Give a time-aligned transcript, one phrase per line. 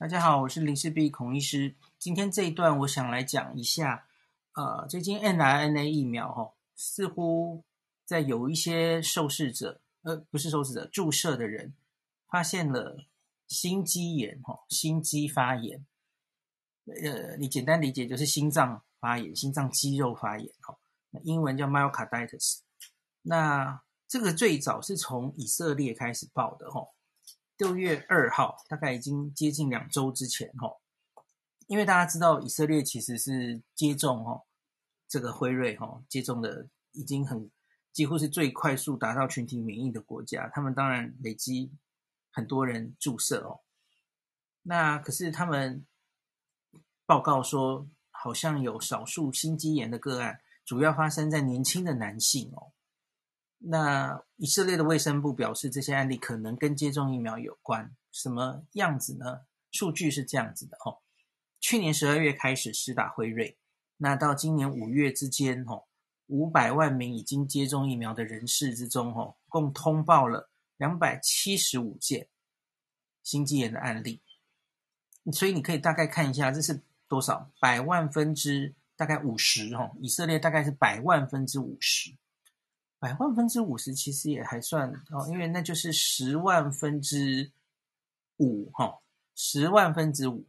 [0.00, 1.74] 大家好，我是林氏璧孔医师。
[1.98, 4.06] 今天这一段，我想来讲一下，
[4.54, 7.62] 呃，最近 mRNA 疫苗哦，似乎
[8.06, 11.74] 在有一些受试者，呃，不是受试者，注射的人
[12.30, 13.04] 发现了
[13.46, 15.84] 心肌炎，哈，心肌发炎。
[16.86, 20.78] 呃，你简单理解就是心脏发炎，心脏肌肉发炎，哈，
[21.24, 22.60] 英文叫 myocarditis。
[23.20, 26.88] 那这个最早是从以色列开始报的，哈。
[27.60, 30.80] 六月二号，大概已经接近两周之前，吼，
[31.66, 34.46] 因为大家知道以色列其实是接种，吼，
[35.06, 37.50] 这个辉瑞，吼，接种的已经很
[37.92, 41.70] 几乎是最快速达到群体免疫的国家，他们当然累积
[42.30, 43.60] 很多人注射哦。
[44.62, 45.84] 那可是他们
[47.04, 52.72] 报告说，好像有少数心肌炎的个案，主要发生在年轻的男性哦。
[53.62, 57.94] 那以色列的卫生部表示，这些案例可能跟接种疫苗有关。
[58.10, 59.42] 什么样子呢？
[59.70, 60.98] 数据是这样子的哦。
[61.60, 63.58] 去年十二月开始施打辉瑞，
[63.98, 65.84] 那到今年五月之间，哦，
[66.26, 72.28] 五百万名已经接种疫苗的人士之中，哦，共通报了两百七十五件
[73.22, 74.22] 心肌炎的案例。
[75.32, 77.50] 所以你可以大概看一下，这是多少？
[77.60, 82.16] 百万分之大概五十，哦，以色列大概是百万分之五十。
[83.00, 87.50] 百万分之五十其实也还算哦，因为那就是十万分之
[88.36, 89.00] 五哈，
[89.34, 90.46] 十万分之五。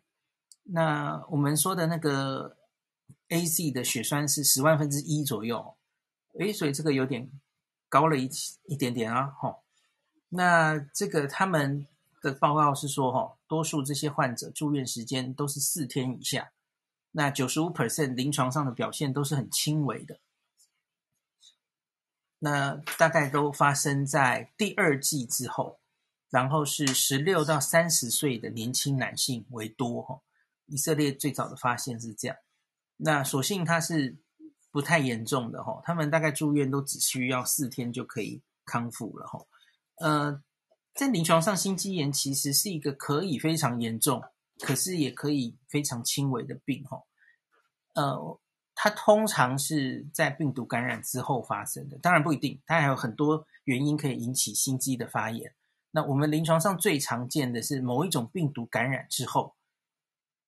[0.63, 2.57] 那我们说的那个
[3.29, 5.75] AZ 的血栓是十万分之一左右，
[6.39, 7.31] 诶，所以这个有点
[7.87, 8.29] 高了一
[8.65, 9.57] 一点点啊，哈。
[10.27, 11.87] 那这个他们
[12.21, 16.51] 的报告是说，哈，多数这些患者住院时间都是四天以下，
[17.11, 20.19] 那九十五 percent 临床上的表现都是很轻微的。
[22.43, 25.79] 那大概都发生在第二季之后，
[26.31, 30.19] 然后是十六到三十岁的年轻男性为多哈。
[30.65, 32.37] 以色列最早的发现是这样，
[32.97, 34.17] 那所幸他是
[34.71, 39.45] 不太严重的哈，他们大概住院都只需要四天就可以康复了哈。
[39.97, 40.41] 呃，
[40.95, 44.23] 在临床上，心肌炎其实是一个可以非常严重，
[44.61, 47.03] 可是也可以非常轻微的病哈。
[47.93, 48.39] 呃。
[48.83, 55.53] 它通常是在病毒感染之后发生的，当然不一定，它还有很多原因可以引起心肌的发炎。
[55.91, 59.53] 那我们临床上最常见的是某一种病毒感染之后，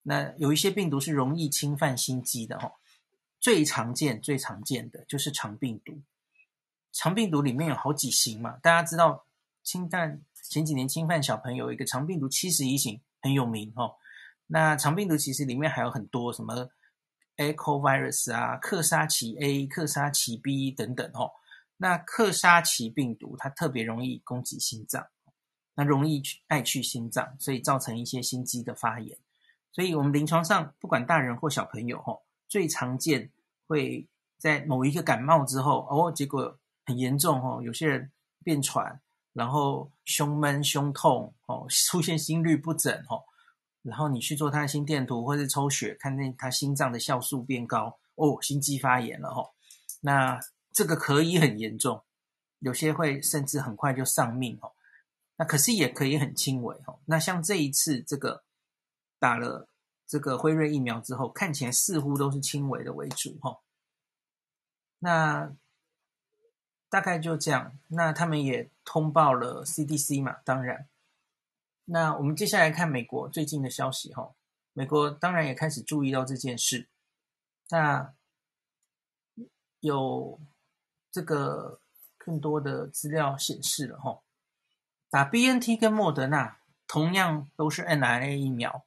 [0.01, 2.71] 那有一些病毒是容易侵犯心肌的哦。
[3.39, 6.01] 最常见、最常见的就是肠病毒。
[6.91, 9.27] 肠病毒里面有好几型嘛，大家知道
[9.61, 13.93] 侵犯前几年侵犯小朋友一个肠病毒七十一型很有名哦。
[14.47, 16.71] 那肠病毒其实里面还有很多什么
[17.37, 21.31] ？Echovirus 啊，克沙奇 A、克沙奇 B 等等哦。
[21.77, 25.07] 那克沙奇病毒它特别容易攻击心脏，
[25.75, 29.17] 那容易去爱去心脏，所以造成一些心肌的发炎。
[29.71, 33.31] 所以我们临床上不管大人或小朋友哦，最常见
[33.65, 34.07] 会
[34.37, 38.11] 在某一个感冒之后哦，结果很严重哦，有些人
[38.43, 39.01] 变喘，
[39.33, 43.23] 然后胸闷、胸痛哦，出现心律不整哦。
[43.83, 49.53] 然后你去做他的心电图或是抽血，看见他心脏的酵素变高，哦，心肌发炎了吼。
[50.01, 50.39] 那
[50.71, 52.01] 这个可以很严重，
[52.59, 54.71] 有些会甚至很快就丧命哦。
[55.35, 56.99] 那可是也可以很轻微哦。
[57.05, 58.43] 那像这一次这个
[59.19, 59.67] 打了
[60.07, 63.59] 这个辉瑞疫苗之后，看起来似乎都是轻微的为主哈。
[64.99, 65.51] 那
[66.89, 67.77] 大概就这样。
[67.89, 70.87] 那他们也通报了 CDC 嘛，当然。
[71.85, 74.33] 那我们接下来看美国最近的消息哈，
[74.71, 76.87] 美国当然也开始注意到这件事。
[77.69, 78.13] 那
[79.79, 80.39] 有
[81.11, 81.81] 这个
[82.17, 84.21] 更多的资料显示了哈，
[85.09, 88.85] 打 BNT 跟莫德纳同样都是 mRNA 疫苗，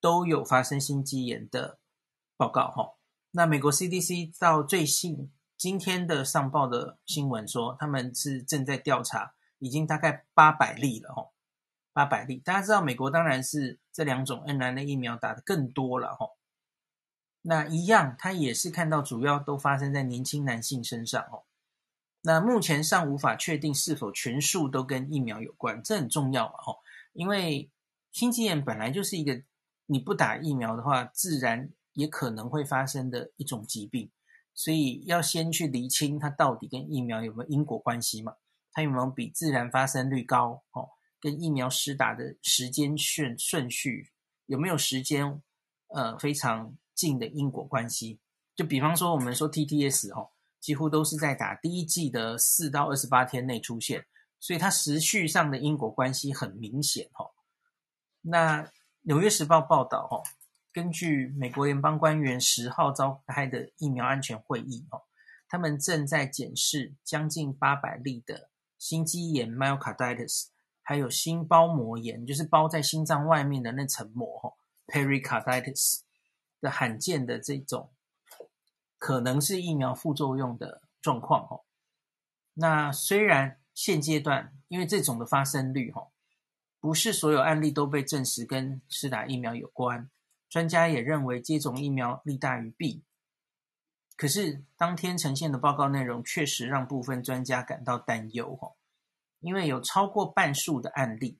[0.00, 1.78] 都有发生心肌炎的
[2.36, 2.94] 报告哈。
[3.32, 11.28] 那美国 CDC 到最新今天的上报的新闻说，他们是正在调查，已经大概八百例了哈。
[11.92, 16.28] 八百例，大家知道美国当然是这两种 mRNA 疫苗打得更多了哈。
[17.42, 21.44] 那一样，它也是看到主要都发生在年轻男性身上哦。
[22.22, 26.76] 那目前尚无法确定是否全数都跟疫苗有关，这很重要嘛哈。
[27.12, 27.70] 因为
[28.12, 29.42] 心肌炎本来就是一个
[29.86, 34.10] 你不打疫苗的话，自然也可能会发生的一种疾病，
[34.52, 38.34] 所以要先去厘清它到底跟疫苗有没有因果关系嘛？
[38.72, 40.90] 它有没有比自然发生率高哦？
[41.20, 44.10] 跟疫苗施打的时间顺顺序
[44.46, 45.42] 有没有时间
[45.88, 48.18] 呃非常近的因果关系？
[48.56, 50.30] 就比方说我们说 TTS 哦，
[50.60, 54.04] 几乎都是在打第一剂的四到二十八天内出现，
[54.38, 57.30] 所以它时序上的因果关系很明显哦。
[58.22, 58.70] 那
[59.02, 60.22] 纽约时报报道，哦，
[60.72, 65.02] 根据美国联邦官员十号召开的疫苗安全会议，哦，
[65.48, 70.48] 他们正在检视将近八百例的心肌炎 （myocarditis）
[70.90, 74.58] 还有心包膜炎，就是包在心脏外面的那层膜，哦
[74.88, 76.00] （pericarditis）
[76.60, 77.92] 的罕见的这种
[78.98, 81.62] 可能是疫苗副作用的状况，哦。
[82.54, 86.08] 那虽然现阶段因为这种的发生率，哦，
[86.80, 90.10] 不是所有案例都被证实跟施打疫苗有关，
[90.48, 93.04] 专家也认为接种疫苗利大于弊。
[94.16, 98.74] 可是当天呈现的报告内容确实让部分专家感到担忧，哦，
[99.40, 101.38] 因为有超过半数的案例，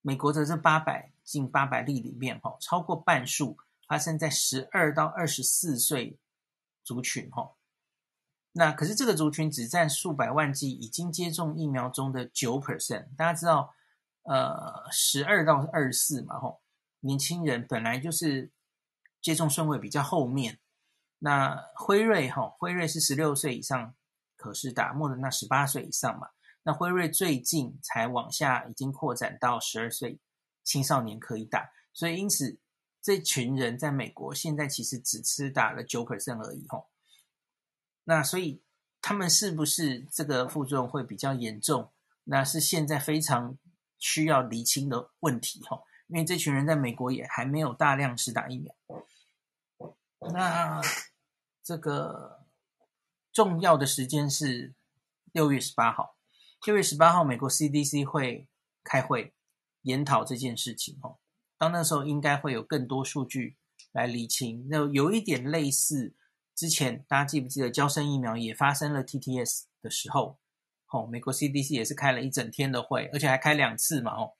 [0.00, 3.56] 美国的这八百近八百例里面，哦，超过半数
[3.86, 6.18] 发生在十二到二十四岁
[6.82, 7.52] 族群，哦。
[8.52, 13.06] 那可是这个族群只占数百万剂已经接种疫苗中的九 percent。
[13.16, 13.74] 大家知道，
[14.24, 16.60] 呃，十二到二十四嘛，吼，
[17.00, 18.50] 年轻人本来就是
[19.22, 20.58] 接种顺位比较后面。
[21.18, 23.94] 那辉瑞，吼，辉瑞是十六岁以上
[24.36, 26.28] 可是打，莫德纳十八岁以上嘛。
[26.62, 30.18] 那辉瑞最近才往下，已经扩展到十二岁
[30.62, 31.72] 青少年可以打。
[31.92, 32.58] 所以因此，
[33.00, 36.88] 这群人在美国现在其实只吃打了九 percent 而已，吼。
[38.04, 38.62] 那所以
[39.00, 41.92] 他们是不是这个副作用会比较严重？
[42.24, 43.58] 那是现在非常
[43.98, 48.74] 需要厘清的问题吼，因为这群人在美国也还没有大量施打疫苗。
[50.32, 50.80] 那
[51.64, 52.46] 这个
[53.32, 54.72] 重要的时间是
[55.32, 56.16] 六月十八号，
[56.64, 58.46] 六月十八号美国 CDC 会
[58.84, 59.34] 开会
[59.82, 61.18] 研讨这件事情哦。
[61.58, 63.56] 到那时候应该会有更多数据
[63.90, 66.14] 来厘清，那有一点类似。
[66.54, 70.38] 之前大家记不记得，交生疫苗也发生了 TTS 的时候，
[70.88, 74.34] 哦，美国 CDC 也是开了一整天的会，而且还开两次嘛，哦，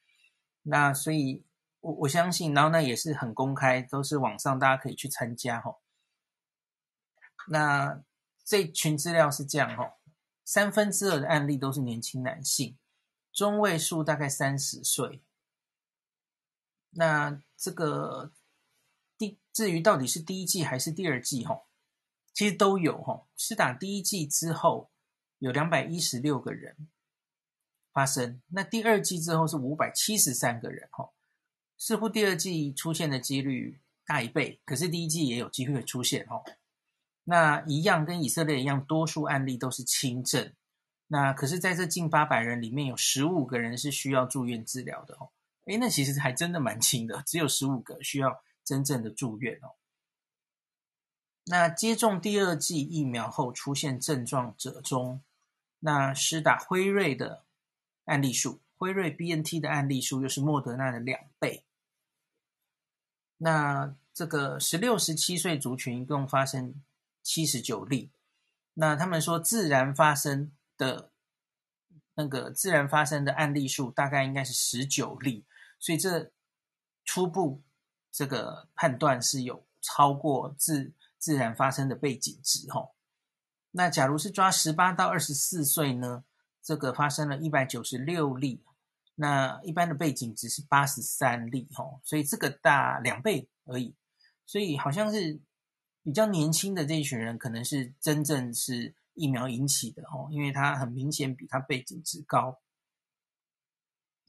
[0.62, 1.42] 那所以
[1.80, 5.78] 我我相信，然后呢也是很公开，都是网上大家可以去参加，哦。
[7.48, 8.00] 那
[8.44, 9.94] 这群资料是这样，哦，
[10.52, 12.76] 三分之二的案例都是年轻男性，
[13.32, 15.22] 中位数大概三十岁。
[16.90, 18.34] 那这个
[19.16, 21.62] 第至于到底是第一季还是第二季，哦，
[22.34, 24.90] 其实都有哈，施打第一季之后
[25.38, 26.86] 有两百一十六个人
[27.90, 31.14] 发生，那第二季之后是五百七十三个人哈，
[31.78, 36.42] 似乎第二季出现的几率大一倍，可是第一季也有机会出现哈。
[37.24, 40.52] 那一样跟以色列一样，多数案例都是轻症，
[41.06, 45.30] 那可是在这近八百人里面有十五个人是需要住院治疗的哦，
[45.66, 49.76] 诶，那其实还真的蛮轻的，只有十五个需要真正的住院哦。
[51.44, 55.20] 那接种第二剂疫苗后出现症状者中，
[55.80, 57.44] 那施打辉瑞的
[58.04, 61.64] 案例数，辉瑞 BNT 的案例数又是莫德纳的两倍。
[63.38, 66.74] 那这个十六、十七岁族群一共发生
[67.22, 68.10] 七十九例。
[68.74, 71.10] 那他们说自然发生的
[72.14, 75.44] 那个自然发生的案例数大概应该是十九例，
[75.78, 76.32] 所以这
[77.04, 77.62] 初步
[78.10, 80.92] 这个判断是有超过自。
[81.22, 82.96] 自然发生的背景值，吼，
[83.70, 86.24] 那假如是抓十八到二十四岁呢？
[86.60, 88.64] 这个发生了一百九十六例，
[89.14, 93.94] 那一般的背景值是八十三例，吼，所以这个大两倍而已。
[94.44, 95.40] 所以好像是
[96.02, 102.60] 比较年轻的这一群人，可能是真正是疫苗引起的，哦，因为他很明显比他背景值高。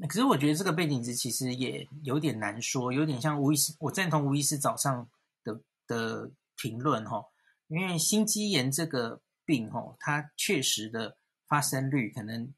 [0.08, 5.10] 可是我觉得这个背景值其实也有点难说，有点像吴医师，我赞同吴医师早上
[5.44, 6.32] 的的。
[6.56, 7.26] 评论哈，
[7.68, 12.54] 因为心肌炎这个病哈，它确实的发生率可能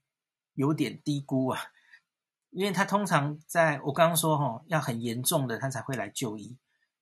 [0.54, 1.60] 有点低估啊，
[2.52, 6.58] 因为它通常在我刚刚说哈，要很严重的它才会来就医，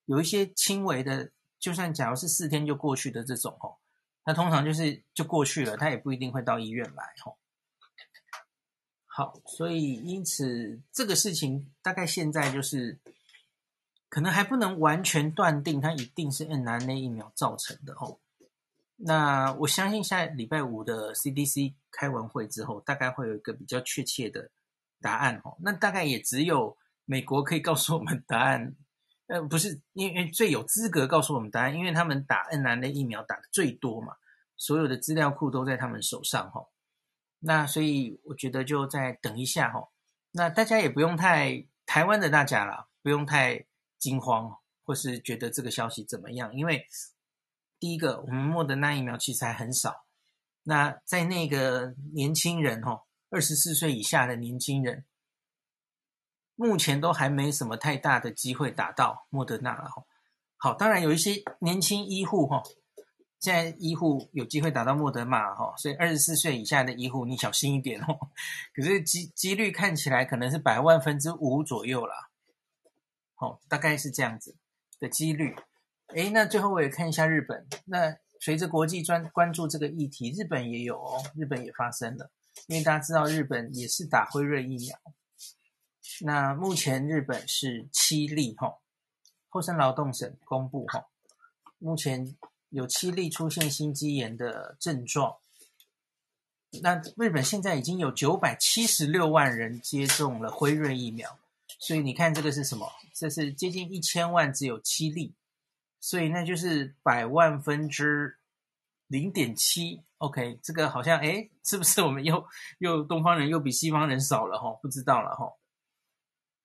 [0.06, 1.32] 有一些轻微的，
[1.64, 3.78] 就算假如是四天就过去的这种哦，
[4.26, 7.38] 那通常就是就过去了，他也不一定会到医院来哦。
[9.06, 13.00] 好，所以因此这个事情大概现在就是。
[14.10, 18.20] 可能还不能完全断定它一定是 mRNA 疫苗造成的哦。
[18.96, 24.52] 那我相信下礼拜五的 CDC 开完会之后，大概会有一个比较确切的
[25.02, 25.58] 答案哦。
[25.62, 28.76] 那大概也只有美国可以告诉我们答案，
[29.28, 34.14] 呃，不是因为最有资格告诉我们答案，因为他们打 mRNA 疫苗打的最多嘛，
[34.58, 36.68] 所有的资料库都在他们手上哈。
[37.40, 39.90] 那所以我觉得就再等一下哈。
[40.32, 43.66] 那大家也不用太台湾的大家啦，不用太。
[44.00, 46.54] 惊慌，或是觉得这个消息怎么样？
[46.54, 46.86] 因为
[47.80, 50.06] 第一个，我们莫德纳疫苗其实还很少。
[50.64, 55.06] 那在那个年轻人，哈，二十四岁以下的年轻人，
[56.56, 60.04] 目前都还没什么太大的机会打到莫德纳了哈。
[60.58, 62.64] 好，当然有一些年轻医护哈，
[63.40, 68.30] 现在医护有机会打到莫德纳哈，所以二十四岁以下的医护你小心一点哦。
[68.74, 72.30] 可是机几率看起来可能是百万分之五左右啦，
[73.36, 74.56] 好，大概是这样子
[75.00, 75.56] 的几率。
[76.16, 82.30] 诶，那最后我也看一下日本，那随着国际专关注这个议题，日本也有哦，日本也发生了，
[82.68, 84.98] 因为大家知道日本也是打辉瑞疫苗。
[86.22, 88.78] 那目前日本是七例哈，
[89.50, 91.06] 厚生劳动省公布哈，
[91.80, 92.36] 目前
[92.70, 95.38] 有七例出现心肌炎的症状。
[96.82, 101.38] 那日本现在已经有九百七十六万人接种了辉瑞疫苗，
[101.80, 102.92] 所以你看这个是什么？
[103.14, 105.36] 这是接近一千万，只有七例，
[106.00, 108.38] 所以那就是百万分之
[109.08, 110.02] 零点七。
[110.18, 112.44] OK，这个好像诶，是不是我们又
[112.80, 114.72] 又东方人又比西方人少了哈？
[114.82, 115.54] 不知道了哈。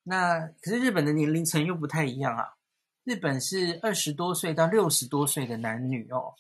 [0.08, 2.56] 那可是日本的年龄层又不太一样啊，
[3.04, 6.32] 日本是二十多岁到六十多岁的男女哦，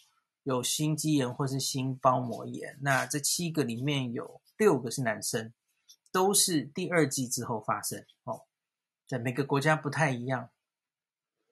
[0.44, 2.78] 有心肌炎或是心包膜炎。
[2.80, 5.52] 那这七个里面有六个是男生，
[6.10, 8.44] 都是第二季之后发生哦。
[9.06, 10.48] 在每个国家不太一样。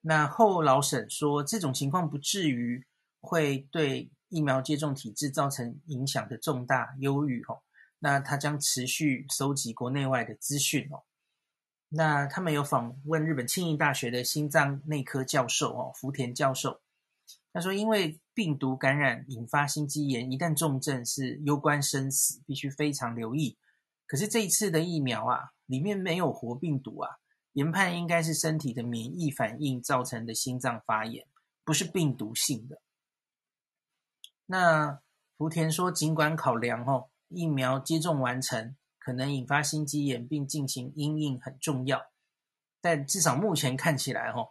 [0.00, 2.86] 那后老沈说这种情况不至于
[3.20, 7.60] 会对疫苗接种体制造成影响的重大忧郁哦。
[7.98, 11.02] 那他将持续收集国内外的资讯哦。
[11.88, 16.80] 那他们有访问日本庆应大学的心脏内科教授哦，福田教授，
[17.52, 23.56] 他说，因为病毒感染引发心肌炎，一旦重症是攸关生死，必须非常留意。
[24.06, 27.18] 可是这一次的疫苗啊，里面没有活病毒啊，
[27.52, 31.26] 研判应该是身体的免疫反应造成的心脏发炎，
[31.64, 32.80] 不是病毒性的。
[34.46, 35.00] 那
[35.38, 38.76] 福田说，尽管考量哦，疫苗接种完成。
[39.06, 42.04] 可能引发心肌炎并进行因应很重要，
[42.80, 44.48] 但至少目前看起来，哦，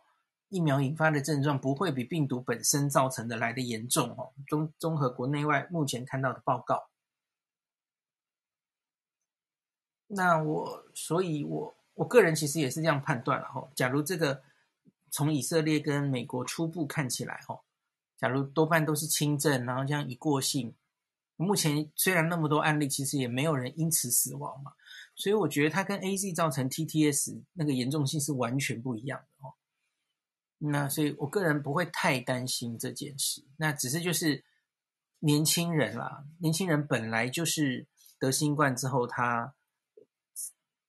[0.47, 4.31] 疫苗引发的症状不会比病毒本身造成的来得严重，哦。
[4.47, 6.87] 综综合国内外目前看到的报告，
[10.07, 13.69] 那我所以我我个人其实也是这样判断了，哈。
[13.75, 14.41] 假如这个
[15.11, 17.59] 从以色列跟美国初步看起来，哈，
[18.15, 20.73] 假如多半都是轻症，然后这样一过性。
[21.37, 24.71] 目前虽然那么多案例，其实也没有人因此死亡嘛，
[25.15, 29.53] 所以我觉得它跟 AZ 造成 TTS 那个严重性是完全不一样的哦。
[30.57, 33.43] 那所以我个人不会太担心这件事。
[33.57, 34.45] 那只是就是
[35.19, 37.85] 年轻人啦，年轻人本来就是
[38.17, 39.53] 得新冠之后他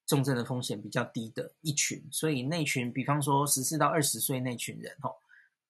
[0.06, 5.10] 重症的风险比较低的一群，所以那群比方说十四到二十岁那群人哦，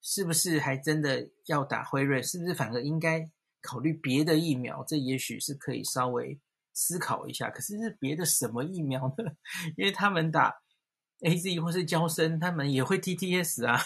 [0.01, 2.21] 是不是还真的要打辉瑞？
[2.21, 3.27] 是不是反而应该？
[3.61, 6.39] 考虑别的疫苗，这也许是可以稍微
[6.73, 7.49] 思考一下。
[7.49, 9.31] 可是是别的什么疫苗呢？
[9.75, 10.61] 因为他们打
[11.21, 13.81] AZ 或是交生，他们也会 TTS 啊，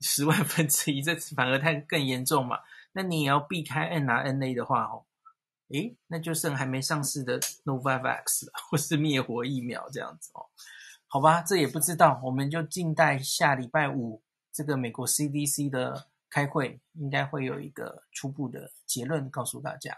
[0.00, 2.58] 十万分之一，这反而太更严重嘛。
[2.92, 5.06] 那你也要避开 N R N A 的话，哦，
[5.68, 10.46] 诶，那就剩还没上市的 Novavax 或是灭活疫苗这样子哦。
[11.06, 14.22] 好吧，这也不知道，我们就静待下礼拜五
[14.52, 16.08] 这个美国 CDC 的。
[16.30, 19.96] 开会应该会有一个初步的结论告诉大家。